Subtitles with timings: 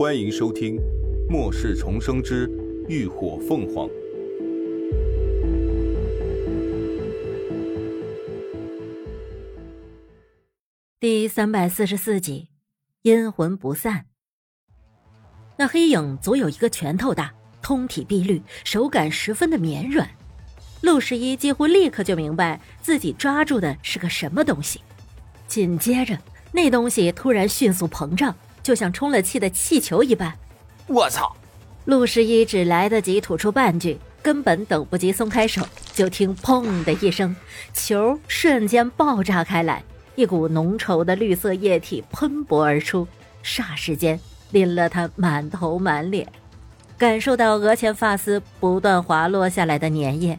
[0.00, 0.76] 欢迎收听
[1.28, 2.50] 《末世重生之
[2.88, 3.86] 浴火凤凰》
[10.98, 12.48] 第三百四十四集，
[13.02, 14.06] 阴魂不散。
[15.58, 20.08] 那黑影足有一个拳头大，通体碧绿，手感十分的绵软。
[20.80, 24.80] 陆十一几乎立刻就明白自己抓住的是个什么东西，
[25.46, 26.18] 紧接着
[26.52, 28.34] 那东西突然迅速膨胀。
[28.62, 30.36] 就像充了气的气球一般，
[30.86, 31.36] 我操！
[31.86, 37.34] 陆十一只来得及吐出半句，根本等不及松开手，就听“砰”的一声，
[37.72, 39.82] 球瞬间爆炸开来，
[40.14, 43.08] 一股浓稠的绿色液体喷薄而出，
[43.42, 46.28] 霎时间淋了他满头满脸。
[46.98, 50.38] 感受到额前发丝不断滑落下来的粘液，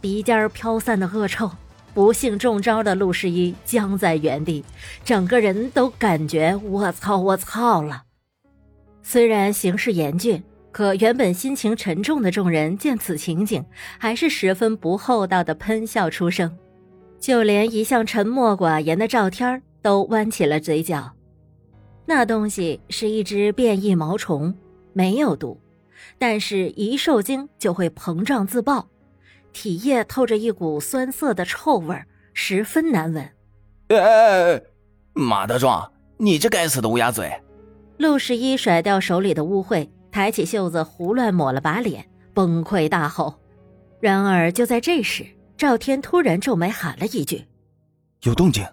[0.00, 1.48] 鼻尖飘散的恶臭。
[1.92, 4.64] 不幸中招的陆十一僵在原地，
[5.04, 8.04] 整个人都感觉我操我操了。
[9.02, 13.64] 虽然形势严峻，可原本心情沉重的众人见此情景，
[13.98, 16.56] 还是十分不厚道的喷笑出声。
[17.18, 21.12] 就连一向沉默寡言的赵天都弯起了嘴角。
[22.06, 24.54] 那东西是一只变异毛虫，
[24.92, 25.60] 没有毒，
[26.18, 28.88] 但是一受惊就会膨胀自爆。
[29.52, 31.96] 体液透着一股酸涩的臭味
[32.32, 33.24] 十分难闻。
[33.88, 34.62] 哎哎哎！
[35.12, 37.30] 马德壮，你这该死的乌鸦嘴！
[37.98, 43.34] 陆十一甩掉手里的污秽，抬起袖子胡乱抹了把脸，崩溃大吼。
[44.00, 45.26] 然而就在这时，
[45.58, 47.44] 赵天突然皱眉喊了一句
[48.22, 48.66] ：“有动静！”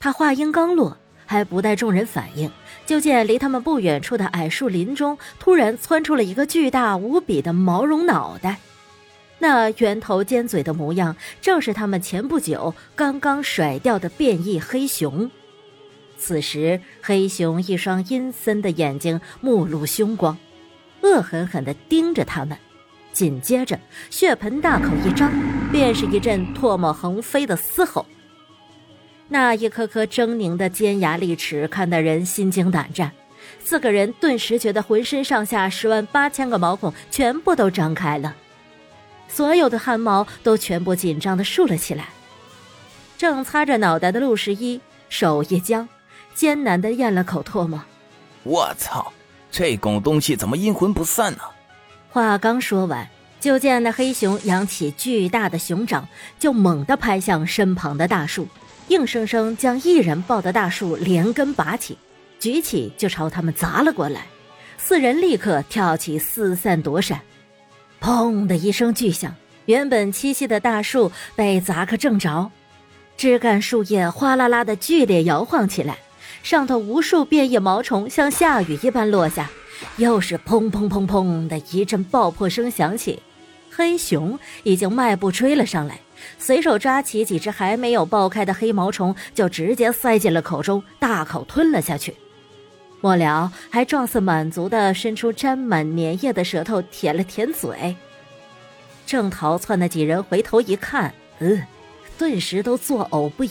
[0.00, 2.50] 他话音刚落，还不待众人反应，
[2.86, 8.58] 就见离他们不远处的矮树林中突然窜出了一个巨大无比的毛绒脑袋。
[9.38, 15.30] 那圆头尖嘴的模样，正是他们前不久刚刚甩掉的变异黑熊。
[16.16, 20.36] 此时，黑熊一双阴森的眼睛目露凶光，
[21.02, 22.58] 恶狠狠地盯着他们。
[23.12, 23.78] 紧接着，
[24.10, 25.32] 血盆大口一张，
[25.70, 28.04] 便是一阵唾沫横飞的嘶吼。
[29.28, 33.12] 那一颗颗狰狞的尖牙利齿，看得人心惊胆战。
[33.60, 38.34] 四个人顿时觉得浑身上下十万八千个毛孔全部都张开了。
[39.28, 42.08] 所有的汗毛都全部紧张的竖了起来。
[43.16, 45.88] 正擦着脑袋的陆十一手一僵，
[46.34, 47.80] 艰难的咽了口唾沫。
[48.44, 49.12] 我操，
[49.50, 51.40] 这拱东西怎么阴魂不散呢？
[52.10, 53.08] 话刚说完，
[53.40, 56.08] 就见那黑熊扬起巨大的熊掌，
[56.38, 58.48] 就猛地拍向身旁的大树，
[58.88, 61.98] 硬生生将一人抱的大树连根拔起，
[62.38, 64.26] 举起就朝他们砸了过来。
[64.78, 67.20] 四人立刻跳起，四散躲闪。
[68.00, 69.34] 砰的一声巨响，
[69.66, 72.50] 原本栖息的大树被砸个正着，
[73.16, 75.98] 枝干树叶哗啦啦的剧烈摇晃起来，
[76.42, 79.50] 上头无数变异毛虫像下雨一般落下，
[79.96, 83.22] 又是砰砰砰砰的一阵爆破声响起。
[83.70, 86.00] 黑熊已经迈步追了上来，
[86.38, 92.14] 随手抓起几只还没有爆开的黑毛虫，就直接塞进了口中，大口吞了下去。
[93.00, 97.96] 末了，还状似满足的伸出沾满粘液的舌头舔了舔嘴。
[99.06, 101.62] 正逃窜的几人回头一看，嗯，
[102.18, 103.50] 顿时都作呕不已。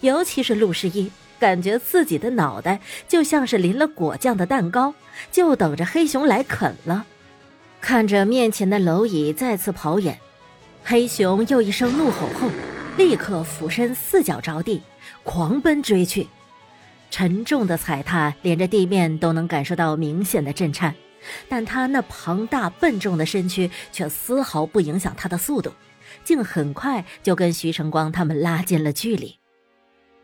[0.00, 4.94] 尤其是陆十一，感觉自己的脑袋就像是淋了果酱的蛋糕，
[5.30, 7.04] 就等着黑熊来啃了。
[7.80, 10.18] 看着面前的蝼蚁再次跑远，
[10.82, 12.48] 黑熊又一声怒吼后，
[12.96, 14.82] 立刻俯身四脚着地，
[15.22, 16.26] 狂奔追去。
[17.10, 20.94] 沉重的踩踏，连着地面都能感受到明显的震颤，
[21.48, 25.72] 但他那庞大笨重的身躯却丝毫不影响他的速度，
[26.22, 29.38] 竟很快就跟徐成光他们拉近了距离。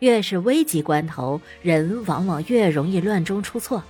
[0.00, 3.82] 越是危急关头，人往往越容易乱中出错。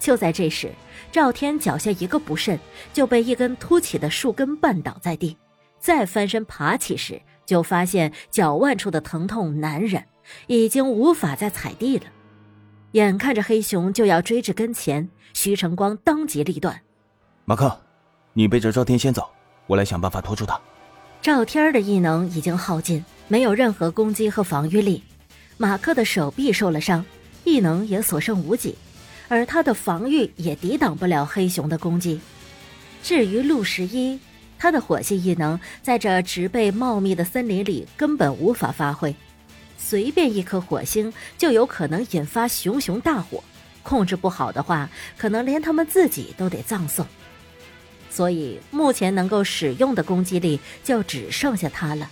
[0.00, 0.72] 就在这时，
[1.12, 2.58] 赵天脚下一个不慎，
[2.92, 5.36] 就被一根凸起的树根绊倒在地，
[5.78, 10.02] 再翻身爬起时，就发现脚腕处的疼痛难忍，
[10.48, 12.06] 已经无法再踩地了。
[12.92, 16.78] 眼看着黑熊就要追至跟前，徐成光当即立断
[17.46, 17.80] ：“马克，
[18.34, 19.26] 你背着赵天先走，
[19.66, 20.60] 我来想办法拖住他。”
[21.22, 25.02] 赵天的异能已经耗尽，没有任何攻击和防御力。
[25.56, 27.02] 马克的手臂受了伤，
[27.44, 28.76] 异能也所剩无几，
[29.28, 32.20] 而他的防御也抵挡不了黑熊的攻击。
[33.02, 34.20] 至于陆十一，
[34.58, 39.14] 他的火系异能在这植被茂密的森林里根本无法发挥。
[39.84, 43.42] 随便一颗火星就有可能引发熊熊大火，
[43.82, 44.88] 控制不好的话，
[45.18, 47.04] 可能连他们自己都得葬送。
[48.08, 52.10] 所以目前能够使用的攻击力就只剩下他了。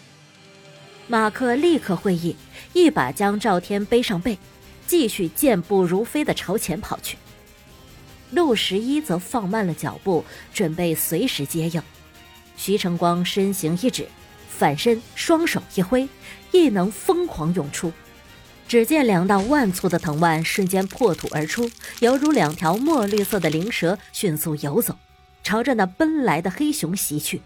[1.07, 2.37] 马克立刻会意，
[2.73, 4.37] 一把将赵天背上背，
[4.87, 7.17] 继续健步如飞的朝前跑去。
[8.31, 11.83] 陆十一则放慢了脚步，准备随时接应。
[12.57, 14.07] 徐成光身形一指，
[14.61, 16.07] 反身双手一挥，
[16.53, 17.91] 异能疯狂涌出。
[18.69, 21.71] 只见两道万粗的藤蔓瞬间破土而出，
[22.01, 24.95] 犹如两条墨绿色的灵蛇迅速游走，
[25.43, 27.41] 朝着那奔来的黑熊袭去。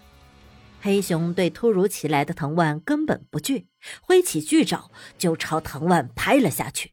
[0.82, 3.68] 黑熊对突如其来的藤蔓根本不惧，
[4.02, 6.90] 挥起巨爪就朝藤蔓拍了下去。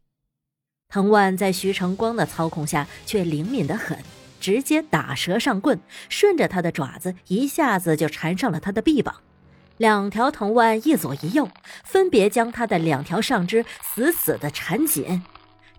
[0.88, 3.98] 藤蔓在徐成光的操控下却灵敏得很，
[4.40, 5.80] 直接打蛇上棍，
[6.10, 9.16] 顺着他的爪子一下子就缠上了他的臂膀。
[9.82, 11.50] 两条藤蔓一左一右，
[11.84, 15.24] 分别将他的两条上肢死死地缠紧。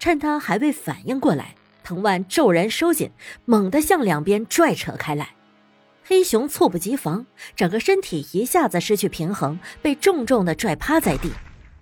[0.00, 1.54] 趁他还未反应过来，
[1.84, 3.12] 藤蔓骤然收紧，
[3.44, 5.36] 猛地向两边拽扯开来。
[6.02, 11.30] 黑熊猝不及防，整个身体一下子失去平衡，被重重地拽趴在地。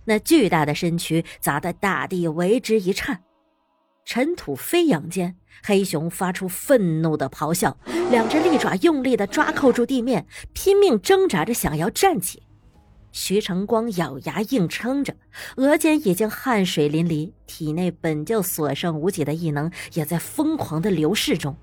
[0.05, 3.23] 那巨大的身躯砸得大地为之一颤，
[4.05, 5.37] 尘土飞扬间。
[5.62, 7.76] 黑熊发出愤怒的咆哮，
[8.11, 12.43] 两只利爪用力地抓扣住地面，拼命挣扎着想要站起。
[13.12, 15.17] 徐成光咬牙硬撑着，
[15.56, 21.56] 额间已经汗水淋漓，体内本就所剩无几的异能也在疯狂的流逝中。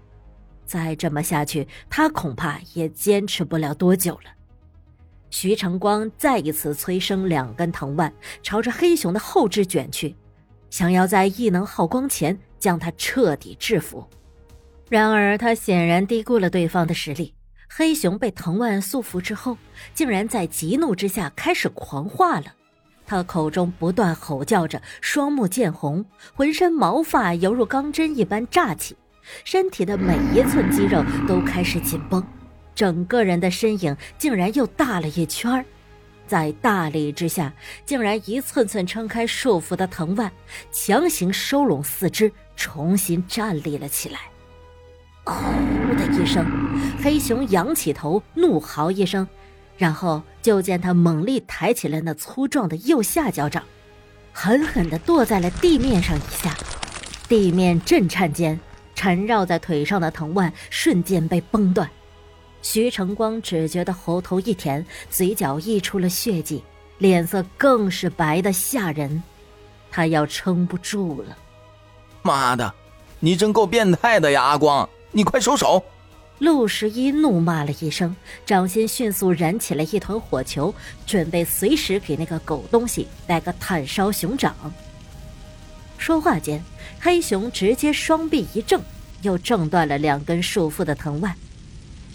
[0.65, 4.31] 再这么下去，他恐怕也坚持不了多久了。
[5.29, 8.11] 徐成光再一次催生两根藤蔓，
[8.43, 10.15] 朝着黑熊的后肢卷去，
[10.69, 12.37] 想要在异能耗光前。
[12.59, 14.07] 将他彻底制服，
[14.89, 17.33] 然而他显然低估了对方的实力。
[17.69, 19.57] 黑熊被藤蔓束缚之后，
[19.93, 22.45] 竟然在极怒之下开始狂化了。
[23.05, 28.95] 他口中不断吼叫着，双目见红，浑身毛发犹如钢针一般炸起，
[29.43, 32.25] 身体的每一寸肌肉都开始紧绷，
[32.73, 35.65] 整个人的身影竟然又大了一圈儿。
[36.27, 37.53] 在大力之下，
[37.85, 40.29] 竟然一寸寸撑开束缚的藤蔓，
[40.71, 44.19] 强行收拢四肢，重新站立了起来。
[45.25, 45.35] “嗷”
[45.97, 46.45] 的一声，
[47.01, 49.27] 黑熊仰起头，怒嚎一声，
[49.77, 53.63] 然后就见他猛力抬起了那粗壮的右下脚掌，
[54.31, 56.55] 狠狠地跺在了地面上一下，
[57.27, 58.59] 地面震颤间，
[58.95, 61.89] 缠绕在腿上的藤蔓瞬间被崩断。
[62.61, 66.63] 徐成光只觉得喉头一甜，嘴角溢出了血迹，
[66.97, 69.23] 脸色更是白的吓人，
[69.89, 71.37] 他要撑不住了。
[72.21, 72.73] 妈的，
[73.19, 74.43] 你真够变态的呀！
[74.43, 75.81] 阿光，你快收手！
[76.39, 78.15] 陆十一怒骂了一声，
[78.45, 80.73] 掌心迅速燃起了一团火球，
[81.05, 84.55] 准备随时给那个狗东西来个炭烧熊掌。
[85.97, 86.63] 说话间，
[86.99, 88.81] 黑熊直接双臂一挣，
[89.21, 91.35] 又挣断了两根束缚的藤蔓。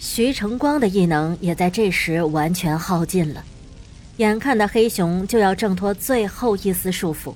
[0.05, 3.41] 徐成光的异能也在这时完全耗尽了，
[4.17, 7.33] 眼看的黑熊就要挣脱最后一丝束缚，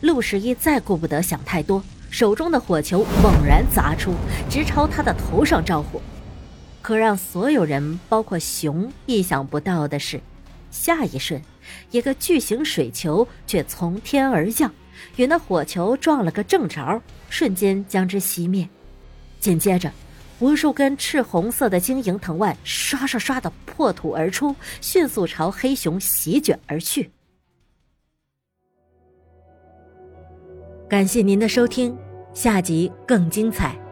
[0.00, 4.14] 陆十一再顾不得想太多，手中的火球猛然砸出，
[4.48, 6.00] 直朝他的头上着火。
[6.80, 10.20] 可让所有人，包括熊，意想不到的是，
[10.70, 11.42] 下一瞬，
[11.90, 14.72] 一个巨型水球却从天而降，
[15.16, 18.68] 与那火球撞了个正着，瞬间将之熄灭。
[19.40, 19.90] 紧接着。
[20.40, 27.10] 无数根赤红色的晶莹藤蔓刷刷刷的破土而出，迅速朝黑熊席卷而去。
[30.88, 31.96] 感谢您的收听，
[32.32, 33.83] 下集更精彩。